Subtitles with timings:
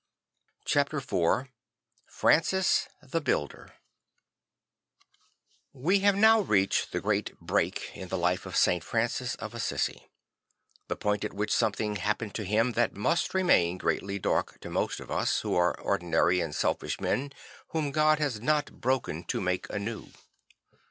[0.65, 1.51] Chapter 117
[2.07, 3.75] Francis the Builder
[5.73, 10.09] WE have now reached the great break in the life of Francis of Assisi;
[10.87, 14.99] the point at which something happened to him that must remain greatly dark to most
[14.99, 17.31] of us, who are ordinary and selfish men
[17.67, 20.09] whom God has not broken to make anew.